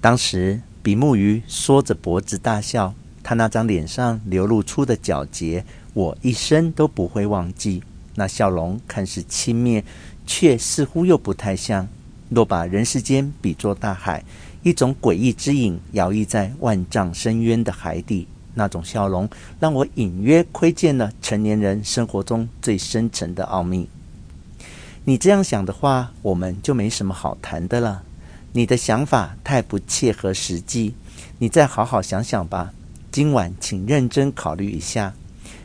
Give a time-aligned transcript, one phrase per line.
[0.00, 7.82] 当时比目鱼缩着脖子大笑，他那张脸上流露出的皎洁，我一生都不会忘记。
[8.14, 9.82] 那笑容看似轻蔑，
[10.26, 11.88] 却似乎又不太像。
[12.28, 14.24] 若把人世间比作大海，
[14.62, 19.28] 一种诡异之影摇曳在万丈深渊的海底，那种笑容
[19.58, 23.88] 让我隐约窥见了成年人生活中最深沉的奥秘。
[25.04, 28.02] 你这样想的话，我们就没什么好谈的了。
[28.58, 30.92] 你的想法太不切合实际，
[31.38, 32.74] 你再好好想想吧。
[33.12, 35.14] 今晚请认真考虑一下。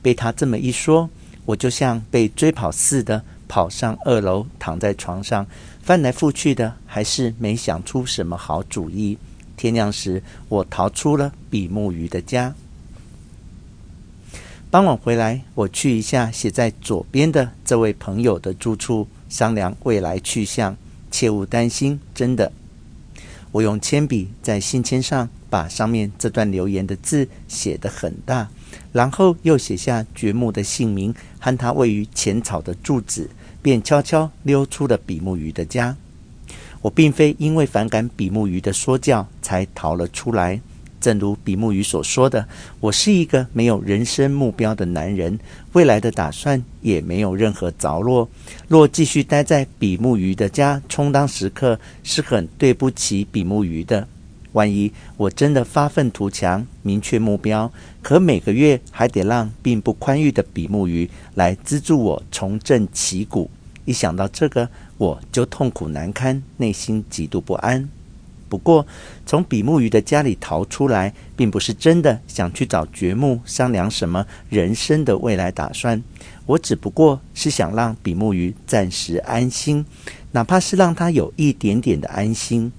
[0.00, 1.10] 被他这么一说，
[1.44, 5.46] 我就像被追跑似的跑上二楼，躺在床上
[5.82, 9.18] 翻来覆去的，还是没想出什么好主意。
[9.54, 12.54] 天亮时，我逃出了比目鱼的家。
[14.70, 19.06] 傍晚回来，我去一下写在左边的这位朋友的住处。
[19.28, 20.74] 商量未来去向，
[21.10, 22.00] 切勿担心。
[22.14, 22.50] 真的，
[23.50, 28.48] 我用铅笔在信签上把上面这段留言的字写得很大，
[28.92, 33.30] 然后又写下掘墓的姓名和他位于浅草的住址，
[33.62, 35.96] 便悄悄溜出了比目鱼的家。
[36.80, 40.60] 我并非因为反感比目鱼的说教才逃了出来。
[41.00, 42.46] 正如比目鱼所说的，
[42.80, 45.38] 我是一个没有人生目标的男人，
[45.72, 48.28] 未来的打算也没有任何着落。
[48.66, 54.06] 若继续待在比目鱼的家充当食客，是很对不起比目鱼的。
[54.52, 57.70] 万一我真的发愤图强，明确目标，
[58.02, 63.50] 可每个月还得让并不宽裕的比目鱼来资助我重振旗鼓。
[63.84, 67.88] 一想到这个，我就痛苦难堪，内心极度不安。
[68.48, 68.86] 不过，
[69.26, 76.02] 从比目鱼的家里逃出来，并不是真的想去找掘墓商量什么人生的未来打算。
[76.46, 79.84] 我只不过是想让比目鱼暂时安心，
[80.32, 82.72] 哪怕是让他有一点点的安心。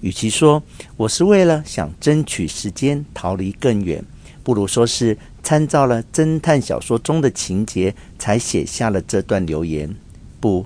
[0.00, 0.62] 与其说
[0.96, 4.04] 我是为了想争取时间逃离更远，
[4.44, 9.92] 不如说是参照了侦探小说中的情节才写下了这段留言。
[10.38, 10.64] 不，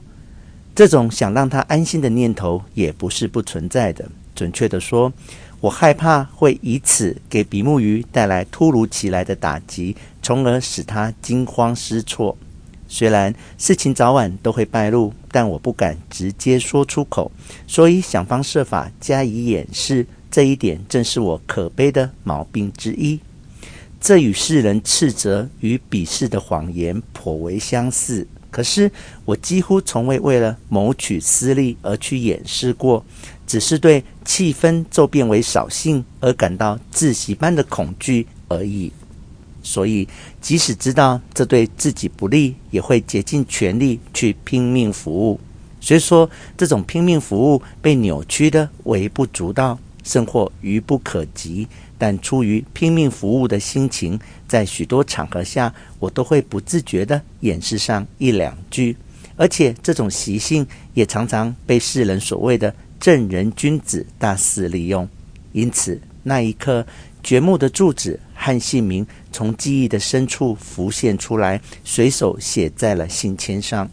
[0.74, 4.10] 这种想让他安心的念头也不是不存在的。
[4.42, 5.12] 准确地说，
[5.60, 12.36] 我害怕会以此给比目鱼带来突如其来的打击，从而使他惊慌失措。
[12.88, 17.30] 虽然事情早晚都会败露，但我不敢直接说出口，
[17.68, 20.04] 所以想方设法加以掩饰。
[20.28, 23.20] 这一点正是我可悲的毛病之一。
[24.00, 28.26] 这与世人斥责与鄙视的谎言颇为相似。
[28.52, 28.88] 可是
[29.24, 33.04] 我几乎从未为了谋取私利而去掩饰过。
[33.44, 38.90] 只是对气氛骤变为扫兴而感到窒息般的恐惧而已。
[39.62, 40.08] 所以，
[40.40, 45.38] 即使知道这对自己不利，也会竭尽全力去拼命服务。
[45.80, 51.68] 虽说这种拼命服务被扭曲的微不足道，甚或愚不可及，
[52.02, 54.18] 但出于拼命服务的心情，
[54.48, 58.96] 在许多场合下，我都会不自觉地掩饰上一两句。
[59.36, 62.74] 而且，这种习性也常常被世人所谓的。
[62.98, 65.08] 正人君子大肆利用，
[65.52, 66.84] 因此那一刻，
[67.22, 73.88] 掘墓的住址和姓名从记忆的深处浮现出来，随手写在了信签上。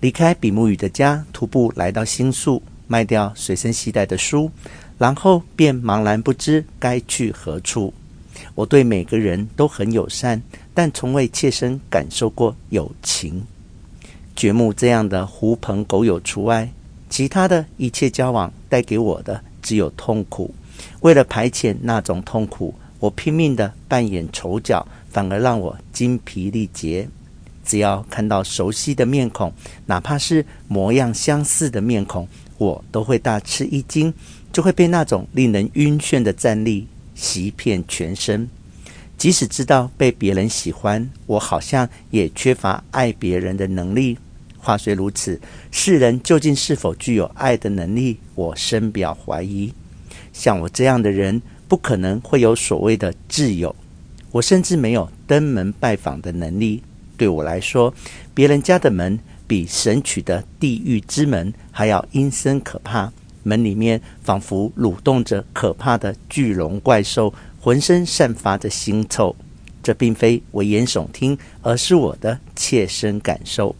[0.00, 4.50] 离开比目鱼的家，徒步来到新宿，卖掉随身携带的书，
[4.98, 7.92] 然后便茫然不知该去何处。
[8.54, 10.40] 我对每个人都很友善，
[10.74, 13.42] 但从未切身感受过友情。
[14.34, 16.68] 掘墓这样的狐朋狗友除外。
[17.08, 20.52] 其他的一切交往带给我的只有痛苦。
[21.00, 27.08] 为了排遣那种痛苦，我拼命地扮演丑角，反而让我精疲力竭。
[27.64, 29.52] 只要看到熟悉的面孔，
[29.86, 32.26] 哪怕是模样相似的面孔，
[32.58, 34.12] 我都会大吃一惊，
[34.52, 38.48] 就会被那种令人晕眩的战栗袭遍全身。
[39.18, 44.18] 即使知道被别人喜欢，我好像也缺乏爱别人的能力。
[44.58, 45.40] 话虽如此，
[45.70, 49.72] 世人究竟是否具有爱的能力，我深表怀疑。
[50.32, 53.74] 像我这样的人，不可能会有所谓的挚友。
[54.32, 56.82] 我甚至没有登门拜访的能力。
[57.16, 57.94] 对我来说，
[58.34, 63.12] 别人家的门比神曲的地狱之门还要阴森可怕。
[63.42, 69.36] 门里面仿佛蠕动着可怕的巨龙怪兽，浑身散发着腥臭。
[69.82, 73.76] 这并非危言耸听，而是我的切身感受。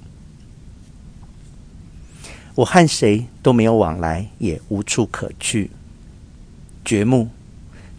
[2.54, 5.70] 我和谁都没有往来，也无处可去。
[6.84, 7.28] 掘墓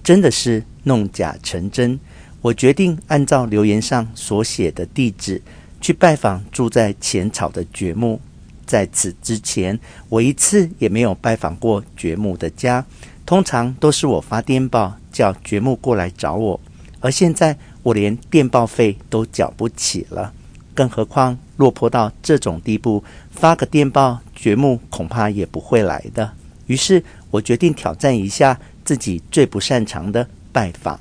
[0.01, 1.99] 真的是弄假成真。
[2.41, 5.41] 我决定按照留言上所写的地址
[5.87, 8.19] 去拜访住在浅草的掘墓。
[8.65, 9.79] 在此之前，
[10.09, 12.85] 我一次也没有拜访过掘木的家，
[13.25, 16.59] 通常都是我发电报叫掘木过来找我，
[16.99, 20.33] 而现在我连电报费都缴不起了，
[20.75, 23.01] 更何况落魄到这种地步，
[23.31, 26.29] 发个电报掘木恐怕也不会来的。
[26.65, 27.01] 于是
[27.31, 30.99] 我决定挑战一下自己最不擅长的拜访。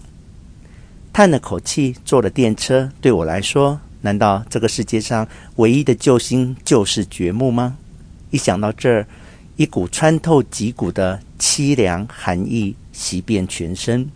[1.13, 5.27] 叹了口气，坐了电车，对我来说，难道这个世界上
[5.57, 7.77] 唯一的救星就是掘墓吗？
[8.31, 9.05] 一想到这儿，
[9.57, 14.09] 一股穿透脊骨的凄凉寒意袭遍全身。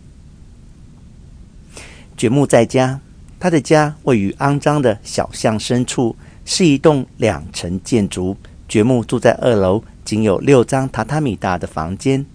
[2.15, 3.01] 掘墓在家，
[3.37, 6.15] 他的家位于肮脏的小巷深处，
[6.45, 8.37] 是一栋两层建筑。
[8.69, 12.25] 掘墓住在二楼，仅有六张榻榻米大的房间。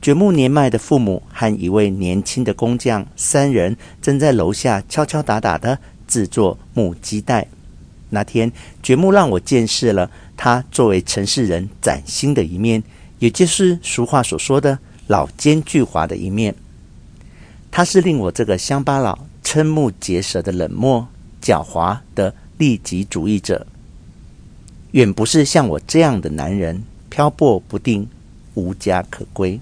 [0.00, 5.76] 掘墓年迈的父母和一位年轻的工匠，三人正在楼下敲敲打打的
[6.10, 7.46] 制作木屐带。
[8.10, 8.50] 那天，
[8.82, 12.82] 掘墓让我见识了他作为城市人崭新的一面，
[13.20, 14.76] 也就是俗话所说的
[15.06, 16.54] 老奸巨猾的一面。
[17.70, 21.06] 他是令我这个乡巴佬瞠目结舌的冷漠、
[21.40, 23.64] 狡猾的利己主义者，
[24.90, 28.08] 远不是像我这样的男人漂泊不定、
[28.54, 29.60] 无家可归。